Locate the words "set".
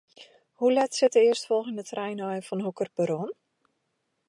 0.99-1.13